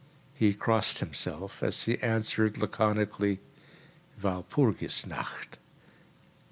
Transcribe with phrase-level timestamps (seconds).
[0.33, 3.39] He crossed himself, as he answered laconically:
[4.19, 5.59] "Walpurgis nacht."